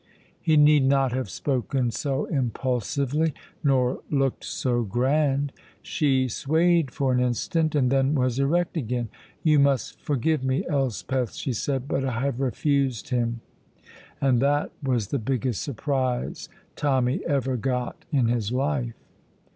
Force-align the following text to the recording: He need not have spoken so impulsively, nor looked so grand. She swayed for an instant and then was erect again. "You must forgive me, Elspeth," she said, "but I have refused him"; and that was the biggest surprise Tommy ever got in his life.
He 0.41 0.57
need 0.57 0.83
not 0.85 1.11
have 1.11 1.29
spoken 1.29 1.91
so 1.91 2.25
impulsively, 2.25 3.35
nor 3.63 3.99
looked 4.09 4.43
so 4.43 4.81
grand. 4.81 5.53
She 5.83 6.27
swayed 6.27 6.89
for 6.89 7.11
an 7.13 7.19
instant 7.19 7.75
and 7.75 7.91
then 7.91 8.15
was 8.15 8.39
erect 8.39 8.75
again. 8.77 9.09
"You 9.43 9.59
must 9.59 10.01
forgive 10.01 10.43
me, 10.43 10.65
Elspeth," 10.67 11.35
she 11.35 11.53
said, 11.53 11.87
"but 11.87 12.03
I 12.03 12.19
have 12.21 12.39
refused 12.41 13.09
him"; 13.09 13.41
and 14.19 14.39
that 14.41 14.71
was 14.81 15.09
the 15.09 15.19
biggest 15.19 15.61
surprise 15.61 16.49
Tommy 16.75 17.21
ever 17.27 17.55
got 17.55 18.03
in 18.11 18.25
his 18.27 18.51
life. 18.51 18.95